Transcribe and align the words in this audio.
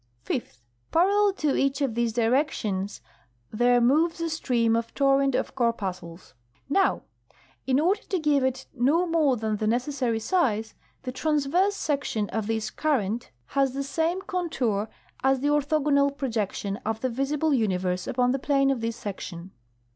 Fifth. 0.23 0.63
Parallel 0.91 1.33
to 1.33 1.55
each 1.55 1.79
of 1.79 1.93
these 1.93 2.11
directions 2.11 3.01
there 3.51 3.79
moves 3.79 4.19
a 4.19 4.31
stream 4.31 4.75
or 4.75 4.81
torrent 4.95 5.35
of 5.35 5.53
corpuscles. 5.53 6.33
Now, 6.67 7.03
in 7.67 7.79
order 7.79 8.01
to 8.09 8.17
give 8.17 8.43
it 8.43 8.65
no 8.73 9.05
more 9.05 9.37
than 9.37 9.57
the 9.57 9.67
neces 9.67 9.91
sary 9.91 10.19
size, 10.19 10.73
the 11.03 11.11
transverse 11.11 11.75
section 11.75 12.29
of 12.31 12.47
this 12.47 12.71
current 12.71 13.29
has 13.45 13.73
the 13.73 13.83
same 13.83 14.23
contour 14.23 14.89
as 15.23 15.41
THE 15.41 15.49
THEORY 15.49 15.57
OF 15.57 15.69
GRAVITATION. 15.69 15.91
159 15.93 16.09
the 16.15 16.17
orthogonal 16.17 16.17
projection 16.17 16.77
of 16.77 17.01
the 17.01 17.09
visible 17.11 17.53
universe 17.53 18.07
upon 18.07 18.31
the 18.31 18.39
plane 18.39 18.71
of 18.71 18.81
this 18.81 18.95
section. 18.95 19.51